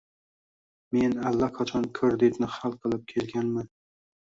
[0.97, 3.75] Men allaqachon kreditni hal qilib kelganman